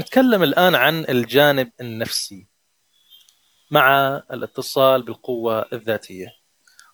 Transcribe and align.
نتكلم 0.00 0.42
الآن 0.42 0.74
عن 0.74 1.04
الجانب 1.08 1.72
النفسي 1.80 2.46
مع 3.70 4.16
الاتصال 4.30 5.02
بالقوة 5.02 5.66
الذاتية. 5.72 6.26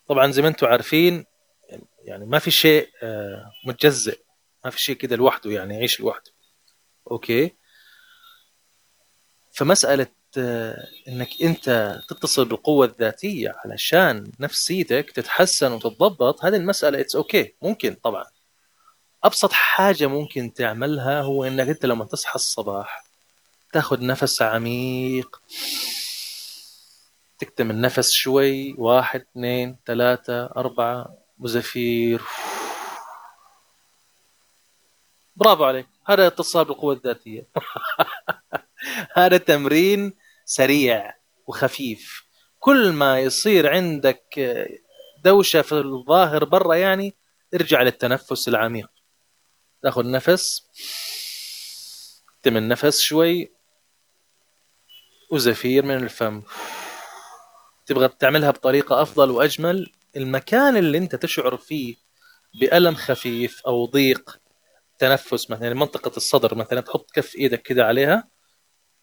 طبعا 0.07 0.31
زي 0.31 0.43
ما 0.43 0.49
أنتم 0.49 0.67
عارفين 0.67 1.25
يعني 2.05 2.27
ما 2.27 2.39
في 2.39 2.51
شيء 2.51 2.89
آه، 3.03 3.53
متجزئ 3.67 4.19
ما 4.65 4.71
في 4.71 4.83
شيء 4.83 4.97
كده 4.97 5.17
لوحده 5.17 5.51
يعني 5.51 5.75
يعيش 5.75 6.01
لوحده. 6.01 6.31
okay؟ 7.11 7.57
فمسألة 9.53 10.07
آه، 10.39 10.87
إنك 11.09 11.29
أنت 11.43 11.99
تتصل 12.09 12.45
بالقوة 12.45 12.87
الذاتية 12.87 13.55
علشان 13.65 14.33
نفسيتك 14.41 15.11
تتحسن 15.11 15.73
وتتضبط 15.73 16.45
هذه 16.45 16.57
المسألة 16.57 17.01
it's 17.01 17.17
okay 17.17 17.45
okay. 17.45 17.49
ممكن 17.63 17.95
طبعا. 17.95 18.25
أبسط 19.27 19.53
حاجة 19.53 20.07
ممكن 20.07 20.53
تعملها 20.53 21.21
هو 21.21 21.45
إنك 21.45 21.69
أنت 21.69 21.87
لما 21.87 22.05
تصحى 22.05 22.35
الصباح 22.35 23.05
تاخذ 23.73 24.07
نفس 24.07 24.43
عميق 24.43 25.43
تكتم 27.39 27.71
النفس 27.71 28.13
شوي 28.13 28.75
واحد 28.79 29.21
اثنين 29.21 29.77
ثلاثة 29.87 30.47
أربعة 30.47 31.19
وزفير. 31.39 32.23
برافو 35.37 35.65
عليك. 35.65 35.87
هذا 36.07 36.27
اتصال 36.27 36.65
بالقوة 36.65 36.95
الذاتية. 36.95 37.49
هذا 39.17 39.37
تمرين 39.37 40.13
سريع 40.45 41.15
وخفيف. 41.47 42.27
كل 42.59 42.93
ما 42.93 43.21
يصير 43.21 43.73
عندك 43.73 44.25
دوشة 45.25 45.63
في 45.63 45.73
الظاهر 45.73 46.45
برا 46.45 46.75
يعني 46.75 47.15
ارجع 47.55 47.83
للتنفس 47.83 48.49
العميق. 48.49 48.96
تاخذ 49.87 50.11
نفس 50.11 50.63
تم 52.43 52.57
النفس 52.57 53.01
شوي 53.01 53.53
وزفير 55.31 55.85
من 55.85 55.97
الفم. 55.97 56.43
تبغى 57.87 58.09
تعملها 58.09 58.51
بطريقة 58.51 59.03
أفضل 59.03 59.31
وأجمل 59.31 59.93
المكان 60.17 60.77
اللي 60.77 60.99
أنت 60.99 61.17
تشعر 61.17 61.57
فيه 61.57 61.97
بألم 62.61 62.95
خفيف 62.95 63.63
أو 63.67 63.87
ضيق 63.87 64.41
تنفس 64.99 65.51
مثلا 65.51 65.75
منطقة 65.75 66.17
الصدر 66.17 66.55
مثلا 66.55 66.81
تحط 66.81 67.11
كف 67.11 67.37
إيدك 67.37 67.63
كده 67.63 67.85
عليها 67.85 68.29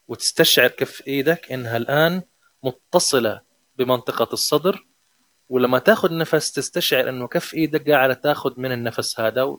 وتستشعر 0.07 0.67
كف 0.67 1.07
إيدك 1.07 1.51
إنها 1.51 1.77
الآن 1.77 2.21
متصلة 2.63 3.41
بمنطقة 3.75 4.33
الصدر 4.33 4.87
ولما 5.49 5.79
تاخذ 5.79 6.17
نفس 6.17 6.51
تستشعر 6.51 7.09
إنه 7.09 7.27
كف 7.27 7.53
إيدك 7.53 7.89
قاعدة 7.89 8.13
تاخذ 8.13 8.53
من 8.57 8.71
النفس 8.71 9.19
هذا 9.19 9.57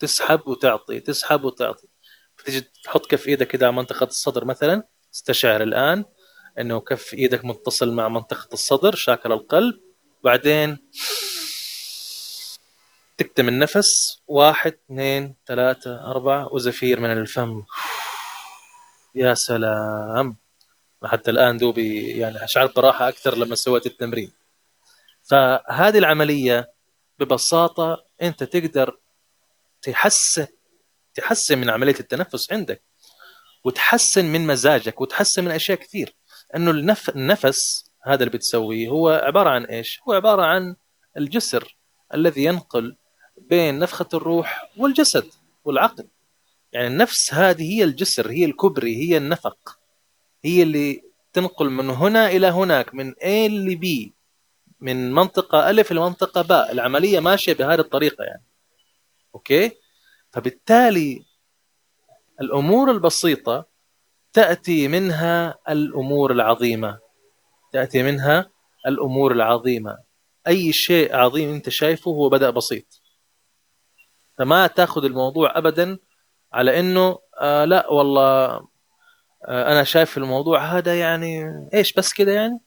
وتسحب 0.00 0.48
وتعطي 0.48 1.00
تسحب 1.00 1.44
وتعطي. 1.44 1.88
تيجي 2.44 2.60
تحط 2.84 3.06
كف 3.06 3.28
إيدك 3.28 3.48
كده 3.48 3.66
على 3.66 3.76
منطقة 3.76 4.04
الصدر 4.04 4.44
مثلا 4.44 4.82
استشعر 5.14 5.62
الآن 5.62 6.04
إنه 6.58 6.80
كف 6.80 7.14
إيدك 7.14 7.44
متصل 7.44 7.92
مع 7.92 8.08
منطقة 8.08 8.48
الصدر 8.52 8.94
شاكل 8.94 9.32
القلب. 9.32 9.80
بعدين 10.24 10.78
تكتم 13.18 13.48
النفس. 13.48 14.22
واحد 14.28 14.72
اثنين 14.72 15.34
ثلاثة 15.46 16.10
أربعة. 16.10 16.54
وزفير 16.54 17.00
من 17.00 17.12
الفم. 17.12 17.62
يا 19.14 19.34
سلام. 19.34 20.36
حتى 21.04 21.30
الآن 21.30 21.56
دوبي 21.56 22.18
يعني 22.18 22.48
شعرت 22.48 22.76
براحة 22.76 23.08
أكثر 23.08 23.36
لما 23.36 23.54
سويت 23.54 23.86
التمرين. 23.86 24.32
فهذه 25.22 25.98
العملية 25.98 26.72
ببساطة 27.18 28.04
أنت 28.22 28.44
تقدر 28.44 28.98
تحسن 29.82 30.46
تحسن 31.14 31.58
من 31.58 31.70
عملية 31.70 32.00
التنفس 32.00 32.52
عندك 32.52 32.82
وتحسن 33.64 34.24
من 34.24 34.46
مزاجك 34.46 35.00
وتحسن 35.00 35.44
من 35.44 35.50
أشياء 35.50 35.78
كثير 35.78 36.14
إنه 36.56 36.70
النف... 36.70 37.10
النفس 37.10 37.90
هذا 38.02 38.24
اللي 38.24 38.36
بتسويه 38.36 38.88
هو 38.88 39.08
عبارة 39.08 39.50
عن 39.50 39.64
إيش؟ 39.64 40.00
هو 40.08 40.12
عبارة 40.12 40.42
عن 40.42 40.76
الجسر 41.16 41.76
الذي 42.14 42.44
ينقل 42.44 42.96
بين 43.36 43.78
نفخة 43.78 44.08
الروح 44.14 44.70
والجسد 44.76 45.26
والعقل. 45.64 46.08
يعني 46.72 46.86
النفس 46.86 47.34
هذه 47.34 47.62
هي 47.62 47.84
الجسر 47.84 48.30
هي 48.30 48.44
الكبري 48.44 48.96
هي 48.96 49.16
النفق 49.16 49.78
هي 50.44 50.62
اللي 50.62 51.02
تنقل 51.32 51.70
من 51.70 51.90
هنا 51.90 52.26
إلى 52.26 52.46
هناك 52.46 52.94
من 52.94 53.12
A 53.12 53.50
ل 53.50 53.80
B 53.84 54.10
من 54.80 55.12
منطقة 55.12 55.70
ألف 55.70 55.92
لمنطقة 55.92 56.42
باء 56.42 56.72
العملية 56.72 57.20
ماشية 57.20 57.52
بهذه 57.52 57.80
الطريقة 57.80 58.24
يعني 58.24 58.44
أوكي؟ 59.34 59.70
فبالتالي 60.32 61.24
الأمور 62.40 62.90
البسيطة 62.90 63.66
تأتي 64.32 64.88
منها 64.88 65.58
الأمور 65.68 66.32
العظيمة. 66.32 66.98
تأتي 67.72 68.02
منها 68.02 68.50
الأمور 68.86 69.32
العظيمة. 69.32 69.98
أي 70.46 70.72
شيء 70.72 71.16
عظيم 71.16 71.54
أنت 71.54 71.68
شايفه 71.68 72.10
هو 72.10 72.28
بدأ 72.28 72.50
بسيط. 72.50 73.02
فما 74.38 74.66
تأخذ 74.66 75.04
الموضوع 75.04 75.58
أبدا 75.58 75.98
على 76.52 76.80
أنه 76.80 77.18
آه 77.40 77.64
لا 77.64 77.90
والله 77.90 78.24
آه 79.44 79.72
أنا 79.72 79.84
شايف 79.84 80.18
الموضوع 80.18 80.64
هذا 80.64 80.98
يعني 81.00 81.44
إيش 81.74 81.92
بس 81.92 82.12
كده 82.12 82.32
يعني؟ 82.32 82.60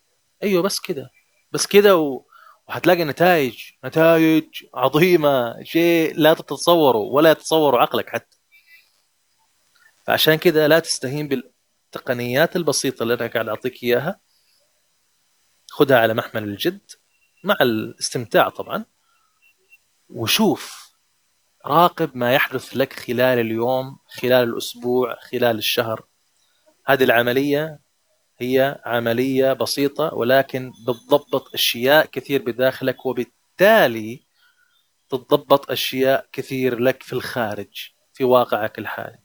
أيوه 0.43 0.63
بس 0.63 0.79
كده. 0.79 1.09
بس 1.51 1.67
كده 1.67 1.97
و... 1.97 2.25
وهتلاقي 2.73 3.03
نتائج 3.03 3.59
نتائج 3.85 4.45
عظيمة. 4.73 5.63
شيء 5.63 6.13
لا 6.15 6.33
تتصوره 6.33 6.97
ولا 6.97 7.31
يتصور 7.31 7.81
عقلك 7.81 8.09
حتى. 8.09 8.37
فعشان 10.07 10.35
كده 10.35 10.67
لا 10.67 10.79
تستهين 10.79 11.27
بال... 11.27 11.51
التقنيات 11.85 12.55
البسيطة 12.55 13.03
اللي 13.03 13.13
أنا 13.13 13.27
قاعد 13.27 13.47
أعطيك 13.47 13.83
إياها. 13.83 14.19
خذها 15.69 15.99
على 15.99 16.13
محمل 16.13 16.43
الجد 16.43 16.91
مع 17.43 17.55
الاستمتاع 17.61 18.49
طبعا. 18.49 18.85
وشوف 20.09 20.93
راقب 21.65 22.17
ما 22.17 22.33
يحدث 22.33 22.77
لك 22.77 22.93
خلال 22.93 23.39
اليوم 23.39 23.97
خلال 24.07 24.49
الأسبوع 24.49 25.15
خلال 25.31 25.57
الشهر. 25.57 26.05
هذه 26.85 27.03
العملية 27.03 27.79
هي 28.37 28.81
عملية 28.85 29.53
بسيطة 29.53 30.13
ولكن 30.13 30.71
بتضبط 30.87 31.53
أشياء 31.53 32.05
كثير 32.05 32.41
بداخلك 32.41 33.05
وبالتالي 33.05 34.25
تضبط 35.09 35.71
أشياء 35.71 36.27
كثير 36.31 36.79
لك 36.79 37.03
في 37.03 37.13
الخارج 37.13 37.89
في 38.13 38.23
واقعك 38.23 38.79
الحالي. 38.79 39.19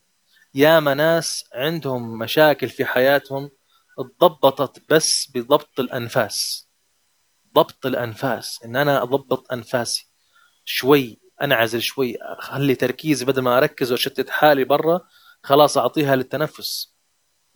ياما 0.55 0.95
ناس 0.95 1.45
عندهم 1.55 2.19
مشاكل 2.19 2.69
في 2.69 2.85
حياتهم 2.85 3.51
اتضبطت 3.99 4.83
بس 4.91 5.31
بضبط 5.35 5.81
الأنفاس. 5.81 6.69
ضبط 7.55 7.87
الأنفاس 7.87 8.61
إن 8.65 8.77
أنا 8.77 9.03
أضبط 9.03 9.53
أنفاسي 9.53 10.07
شوي 10.65 11.21
أنعزل 11.43 11.83
شوي 11.83 12.17
أخلي 12.21 12.75
تركيزي 12.75 13.25
بدل 13.25 13.43
ما 13.43 13.59
أركز 13.59 13.93
وأشتت 13.93 14.31
حالي 14.31 14.65
برا 14.65 15.01
خلاص 15.43 15.79
أعطيها 15.79 16.17
للتنفس. 16.17 16.98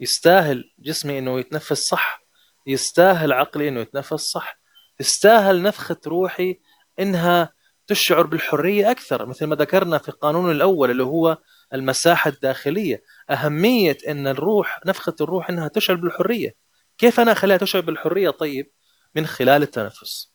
يستاهل 0.03 0.71
جسمي 0.79 1.19
إنه 1.19 1.41
يتنفس 1.41 1.89
صح 1.89 2.23
يستاهل 2.67 3.33
عقلي 3.33 3.69
إنه 3.69 3.81
يتنفس 3.81 4.21
صح 4.21 4.61
تستاهل 4.99 5.63
نفخة 5.63 6.01
روحي 6.07 6.61
إنها 7.01 7.53
تشعر 7.87 8.27
بالحرية 8.27 8.91
أكثر 8.91 9.27
مثل 9.27 9.47
ما 9.47 9.57
ذكرنا 9.57 9.99
في 9.99 10.09
القانون 10.09 10.51
الأول 10.51 10.91
اللي 10.91 11.03
هو 11.03 11.39
المساحة 11.75 12.31
الداخلية. 12.31 13.03
أهمية 13.31 13.99
أن 14.09 14.27
الروح 14.27 14.81
نفخة 14.87 15.15
الروح 15.21 15.51
أنها 15.51 15.69
تشعر 15.69 15.97
بالحرية. 15.97 16.55
كيف 16.99 17.21
أنا 17.21 17.33
أخليها 17.33 17.57
تشعر 17.57 17.83
بالحرية؟ 17.83 18.31
طيب 18.31 18.71
من 19.15 19.27
خلال 19.27 19.63
التنفس. 19.63 20.33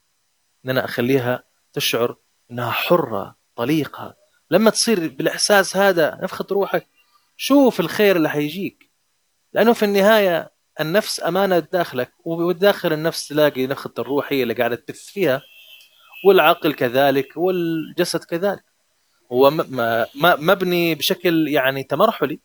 أن 0.64 0.70
أنا 0.70 0.84
أخليها 0.84 1.44
تشعر 1.72 2.16
أنها 2.50 2.70
حرة 2.70 3.36
طليقة. 3.56 4.16
لما 4.50 4.70
تصير 4.70 5.08
بالإحساس 5.08 5.76
هذا 5.76 6.18
نفخة 6.22 6.46
روحك 6.50 6.86
شوف 7.36 7.80
الخير 7.80 8.16
اللي 8.16 8.30
حيجيك. 8.30 8.87
لأنه 9.58 9.72
في 9.72 9.84
النهاية 9.84 10.50
النفس 10.80 11.20
أمانة 11.22 11.58
داخلك 11.58 12.12
وداخل 12.24 12.92
النفس 12.92 13.28
تلاقي 13.28 13.66
نفخة 13.66 13.92
الروح 13.98 14.32
هي 14.32 14.42
اللي 14.42 14.54
قاعدة 14.54 14.76
تبث 14.76 15.06
فيها 15.06 15.42
والعقل 16.24 16.74
كذلك 16.74 17.36
والجسد 17.36 18.24
كذلك. 18.24 18.64
هو 19.32 19.50
مبني 20.22 20.94
بشكل 20.94 21.48
يعني 21.48 21.82
تمرحلي. 21.82 22.40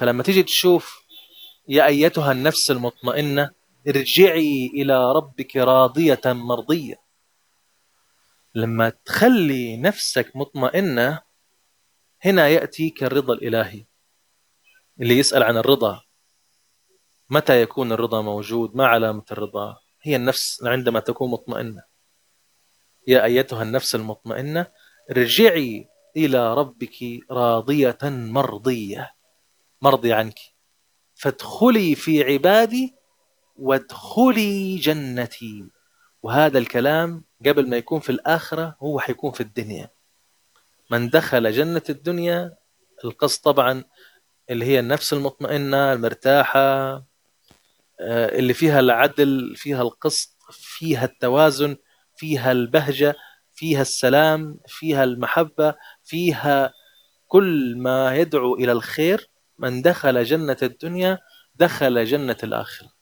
فلما 0.00 0.22
تيجي 0.22 0.42
تشوف 0.42 1.04
يا 1.68 1.86
أيتها 1.86 2.32
النفس 2.32 2.70
المطمئنة 2.70 3.50
ارجعي 3.88 4.70
إلى 4.74 5.12
ربك 5.12 5.56
راضية 5.56 6.20
مرضية. 6.26 7.00
لما 8.54 8.92
تخلي 9.04 9.76
نفسك 9.76 10.36
مطمئنة 10.36 11.20
هنا 12.24 12.48
يأتيك 12.48 13.04
الرضا 13.04 13.34
الإلهي. 13.34 13.85
اللي 15.00 15.18
يسأل 15.18 15.42
عن 15.42 15.56
الرضا. 15.56 16.02
متى 17.30 17.62
يكون 17.62 17.92
الرضا 17.92 18.22
موجود؟ 18.22 18.76
ما 18.76 18.86
علامة 18.86 19.24
الرضا؟ 19.32 19.76
هي 20.02 20.16
النفس 20.16 20.64
عندما 20.64 21.00
تكون 21.00 21.30
مطمئنة. 21.30 21.82
يا 23.08 23.24
أيتها 23.24 23.62
النفس 23.62 23.94
المطمئنة 23.94 24.66
ارجعي 25.10 25.88
إلى 26.16 26.54
ربك 26.54 26.96
راضية 27.30 27.98
مرضية. 28.02 29.14
مرضي 29.82 30.12
عنك. 30.12 30.38
فادخلي 31.14 31.94
في 31.94 32.22
عبادي 32.24 32.94
وادخلي 33.56 34.76
جنتي. 34.76 35.64
وهذا 36.22 36.58
الكلام 36.58 37.24
قبل 37.46 37.68
ما 37.68 37.76
يكون 37.76 38.00
في 38.00 38.10
الآخرة 38.10 38.76
هو 38.80 39.00
حيكون 39.00 39.32
في 39.32 39.40
الدنيا. 39.40 39.90
من 40.90 41.08
دخل 41.08 41.52
جنة 41.52 41.82
الدنيا 41.88 42.56
القصد 43.04 43.42
طبعا 43.42 43.84
اللي 44.50 44.64
هي 44.64 44.80
النفس 44.80 45.12
المطمئنة 45.12 45.92
المرتاحة 45.92 46.60
آه، 48.00 48.38
اللي 48.38 48.54
فيها 48.54 48.80
العدل 48.80 49.56
فيها 49.56 49.82
القسط 49.82 50.36
فيها 50.50 51.04
التوازن 51.04 51.76
فيها 52.16 52.52
البهجة 52.52 53.14
فيها 53.54 53.82
السلام 53.82 54.58
فيها 54.66 55.04
المحبة 55.04 55.74
فيها 56.04 56.72
كل 57.26 57.74
ما 57.78 58.16
يدعو 58.16 58.54
إلى 58.54 58.72
الخير. 58.72 59.30
من 59.58 59.82
دخل 59.82 60.24
جنة 60.24 60.56
الدنيا 60.62 61.18
دخل 61.54 62.04
جنة 62.04 62.36
الآخرة. 62.42 62.92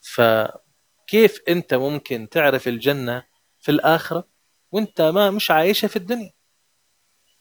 فكيف 0.00 1.40
أنت 1.48 1.74
ممكن 1.74 2.28
تعرف 2.28 2.68
الجنة 2.68 3.24
في 3.60 3.70
الآخرة 3.70 4.28
وأنت 4.72 5.00
ما 5.00 5.30
مش 5.30 5.50
عايشها 5.50 5.88
في 5.88 5.96
الدنيا؟ 5.96 6.32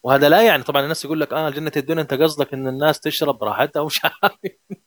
وهذا 0.04 0.30
لا 0.30 0.42
يعني 0.42 0.64
طبعا 0.64 0.84
الناس 0.84 1.06
يقول 1.06 1.20
لك 1.22 1.34
آه 1.34 1.50
جنة 1.50 1.72
الدنيا 1.78 2.02
أنت 2.02 2.14
قصدك 2.14 2.54
إن 2.54 2.68
الناس 2.68 3.00
تشرب 3.00 3.38
براحتها 3.40 3.80
ومش 3.80 4.02
عارف. 4.06 4.38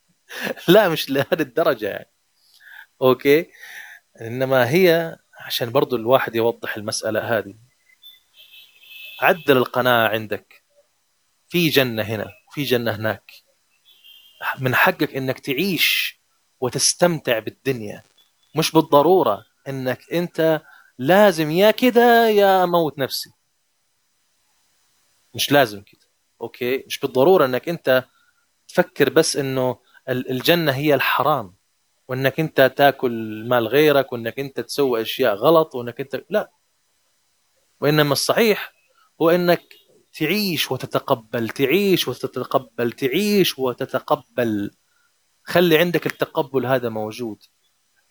لا 0.69 0.88
مش 0.88 1.11
لهذه 1.11 1.40
الدرجة 1.40 1.87
يعني. 1.88 2.11
okay. 3.02 3.46
إنما 4.20 4.70
هي 4.70 5.16
عشان 5.40 5.70
برضو 5.72 5.96
الواحد 5.96 6.34
يوضح 6.34 6.76
المسألة 6.76 7.38
هذه. 7.38 7.55
عدل 9.20 9.56
القناعة 9.56 10.08
عندك. 10.08 10.64
في 11.49 11.69
جنة 11.69 12.02
هنا 12.02 12.32
وفي 12.49 12.62
جنة 12.62 12.90
هناك. 12.96 13.32
من 14.60 14.75
حقك 14.75 15.17
إنك 15.17 15.40
تعيش 15.40 16.20
وتستمتع 16.60 17.38
بالدنيا. 17.38 18.02
مش 18.56 18.72
بالضرورة 18.72 19.44
إنك 19.69 20.12
أنت 20.12 20.62
لازم 20.99 21.50
يا 21.50 21.70
كده 21.70 22.28
يا 22.28 22.67
موت 22.67 22.99
نفسي. 22.99 23.31
مش 25.34 25.52
لازم 25.52 25.82
كده. 25.82 26.06
okay؟ 26.41 26.85
مش 26.86 26.98
بالضرورة 26.98 27.44
إنك 27.44 27.69
أنت 27.69 28.04
تفكر 28.69 29.10
بس 29.10 29.36
إنه 29.36 29.78
الجنة 30.08 30.72
هي 30.72 30.94
الحرام 30.94 31.54
وإنك 32.08 32.40
أنت 32.40 32.72
تاكل 32.76 33.44
مال 33.48 33.69
غيرك 33.69 34.12
وإنك 34.12 34.38
أنت 34.38 34.60
تسوي 34.60 35.02
أشياء 35.02 35.34
غلط 35.34 35.75
وإنك 35.75 36.00
أنت 36.00 36.25
لا. 36.31 36.50
وإنما 37.81 38.12
الصحيح 38.12 38.72
هو 39.22 39.31
إنك 39.31 39.62
تعيش 40.19 40.72
وتتقبل 40.72 41.48
تعيش 41.48 42.08
وتتقبل 42.08 42.92
تعيش 42.92 43.58
وتتقبل. 43.58 44.70
خلي 45.44 45.78
عندك 45.78 46.06
التقبل 46.06 46.66
هذا 46.66 46.88
موجود. 46.88 47.42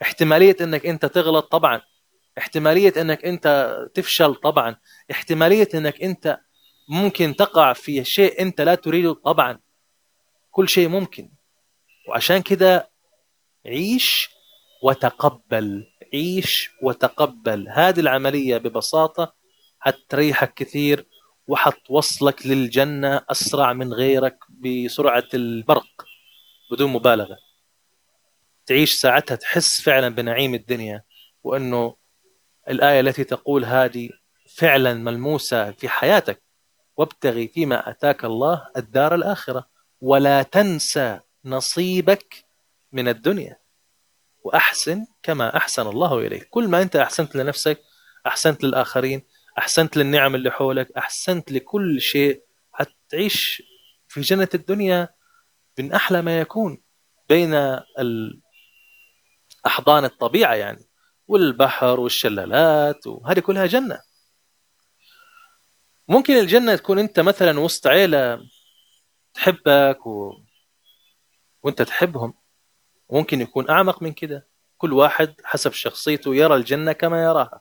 احتمالية 0.02 0.56
إنك 0.60 0.86
أنت 0.86 1.06
تغلط 1.06 1.52
طبعا. 1.52 1.80
احتمالية 2.38 2.92
إنك 2.96 3.24
أنت 3.24 3.78
تفشل 3.94 4.34
طبعا. 4.34 4.76
احتمالية 5.10 5.68
إنك 5.74 6.02
أنت 6.02 6.38
ممكن 6.88 7.36
تقع 7.36 7.72
في 7.72 8.04
شيء 8.04 8.42
انت 8.42 8.60
لا 8.60 8.74
تريده 8.74 9.12
طبعا. 9.14 9.60
كل 10.50 10.68
شيء 10.68 10.88
ممكن. 10.88 11.30
وعشان 12.08 12.42
كده 12.42 12.90
عيش 13.66 14.30
وتقبل. 14.82 15.86
عيش 16.14 16.70
وتقبل. 16.82 17.68
هذه 17.68 18.00
العملية 18.00 18.58
ببساطة 18.58 19.34
حتريحك 19.80 20.54
كثير 20.54 21.06
وحتوصلك 21.46 22.46
للجنة 22.46 23.24
أسرع 23.30 23.72
من 23.72 23.92
غيرك 23.92 24.38
بسرعة 24.48 25.28
البرق 25.34 25.86
بدون 26.70 26.92
مبالغة. 26.92 27.36
تعيش 28.66 28.92
ساعتها 28.92 29.34
تحس 29.34 29.80
فعلا 29.80 30.08
بنعيم 30.08 30.54
الدنيا 30.54 31.02
وأنه 31.42 31.96
الآية 32.68 33.00
التي 33.00 33.24
تقول 33.24 33.64
هذه 33.64 34.10
فعلا 34.56 34.94
ملموسة 34.94 35.70
في 35.70 35.88
حياتك. 35.88 36.43
وابتغي 36.96 37.48
فيما 37.48 37.90
أتاك 37.90 38.24
الله 38.24 38.68
الدار 38.76 39.14
الآخرة 39.14 39.68
ولا 40.00 40.42
تنسى 40.42 41.20
نصيبك 41.44 42.44
من 42.92 43.08
الدنيا. 43.08 43.56
وأحسن 44.44 45.06
كما 45.22 45.56
أحسن 45.56 45.86
الله 45.86 46.18
إليك. 46.18 46.48
كل 46.50 46.68
ما 46.68 46.82
أنت 46.82 46.96
أحسنت 46.96 47.36
لنفسك 47.36 47.80
أحسنت 48.26 48.64
للآخرين 48.64 49.22
أحسنت 49.58 49.96
للنعم 49.96 50.34
اللي 50.34 50.50
حولك 50.50 50.92
أحسنت 50.96 51.52
لكل 51.52 52.00
شيء 52.00 52.42
حتعيش 52.72 53.62
في 54.08 54.20
جنة 54.20 54.48
الدنيا 54.54 55.08
من 55.78 55.92
أحلى 55.92 56.22
ما 56.22 56.40
يكون 56.40 56.82
بين 57.28 57.80
أحضان 59.66 60.04
الطبيعة 60.04 60.54
يعني 60.54 60.84
والبحر 61.28 62.00
والشلالات 62.00 63.06
وهذه 63.06 63.40
كلها 63.40 63.66
جنة. 63.66 64.00
ممكن 66.08 66.34
الجنة 66.34 66.76
تكون 66.76 66.98
أنت 66.98 67.20
مثلا 67.20 67.60
وسط 67.60 67.86
عيلة 67.86 68.40
تحبك 69.34 70.06
و... 70.06 70.32
وأنت 71.62 71.82
تحبهم. 71.82 72.34
ممكن 73.10 73.40
يكون 73.40 73.70
أعمق 73.70 74.02
من 74.02 74.12
كده. 74.12 74.48
كل 74.76 74.92
واحد 74.92 75.34
حسب 75.44 75.72
شخصيته 75.72 76.34
يرى 76.34 76.54
الجنة 76.54 76.92
كما 76.92 77.24
يراها. 77.24 77.60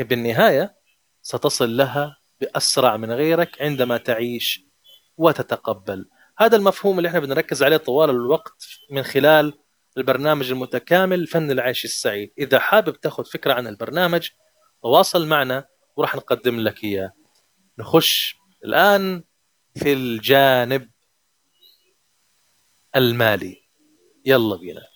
بالنهاية 0.00 0.76
ستصل 1.22 1.76
لها 1.76 2.16
بأسرع 2.40 2.96
من 2.96 3.12
غيرك 3.12 3.62
عندما 3.62 3.96
تعيش 3.96 4.66
وتتقبل. 5.16 6.08
هذا 6.38 6.56
المفهوم 6.56 6.98
اللي 6.98 7.08
إحنا 7.08 7.20
بنركز 7.20 7.62
عليه 7.62 7.76
طوال 7.76 8.10
الوقت 8.10 8.64
من 8.90 9.02
خلال 9.02 9.58
البرنامج 9.96 10.50
المتكامل 10.50 11.26
فن 11.26 11.50
العيش 11.50 11.84
السعيد. 11.84 12.32
إذا 12.38 12.58
حابب 12.58 13.00
تاخذ 13.00 13.24
فكرة 13.24 13.52
عن 13.52 13.66
البرنامج 13.66 14.28
تواصل 14.82 15.26
معنا 15.26 15.64
وراح 15.96 16.16
نقدم 16.16 16.60
لك 16.60 16.84
إياه. 16.84 17.12
نخش 17.78 18.36
الآن 18.64 19.24
في 19.76 19.92
الجانب 19.92 20.90
المالي. 22.96 23.62
يلا 24.24 24.56
بينا. 24.56 24.91